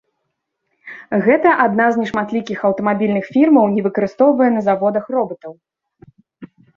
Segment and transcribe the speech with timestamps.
[1.25, 5.53] Гэта адна з нешматлікіх аўтамабільных фірмаў, не выкарыстоўвае на заводах робатаў.